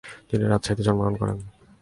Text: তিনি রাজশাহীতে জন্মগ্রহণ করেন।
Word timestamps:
তিনি 0.29 0.43
রাজশাহীতে 0.45 0.83
জন্মগ্রহণ 0.87 1.15
করেন। 1.21 1.37